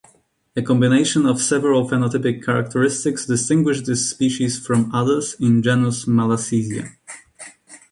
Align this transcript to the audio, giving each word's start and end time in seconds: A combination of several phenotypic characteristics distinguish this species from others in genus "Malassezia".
A 0.55 0.63
combination 0.63 1.27
of 1.27 1.39
several 1.39 1.87
phenotypic 1.87 2.43
characteristics 2.43 3.27
distinguish 3.27 3.81
this 3.81 4.09
species 4.09 4.57
from 4.57 4.91
others 4.95 5.35
in 5.39 5.61
genus 5.61 6.05
"Malassezia". 6.05 6.95